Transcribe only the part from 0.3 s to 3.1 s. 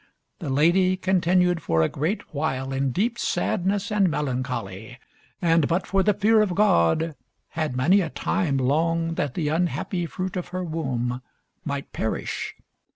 The lady continued for a great while in